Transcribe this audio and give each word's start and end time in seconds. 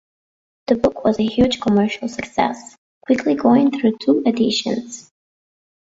The 0.65 0.73
book 0.73 1.03
was 1.05 1.19
a 1.19 1.27
huge 1.27 1.61
commercial 1.61 2.07
success, 2.07 2.75
quickly 3.05 3.35
going 3.35 3.69
through 3.69 3.99
two 4.01 4.23
editions. 4.25 5.11